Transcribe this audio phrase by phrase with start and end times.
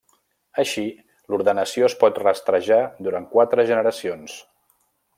[0.63, 0.85] Així,
[1.33, 4.39] l'ordenació es pot rastrejar durant quatre generacions.